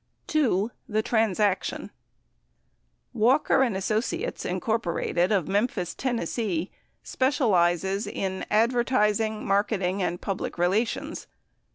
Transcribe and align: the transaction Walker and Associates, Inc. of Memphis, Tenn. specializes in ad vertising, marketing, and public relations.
the 0.87 1.03
transaction 1.03 1.91
Walker 3.13 3.61
and 3.61 3.77
Associates, 3.77 4.45
Inc. 4.45 5.31
of 5.31 5.47
Memphis, 5.47 5.93
Tenn. 5.93 6.67
specializes 7.03 8.07
in 8.07 8.43
ad 8.49 8.71
vertising, 8.73 9.45
marketing, 9.45 10.01
and 10.01 10.19
public 10.19 10.57
relations. 10.57 11.27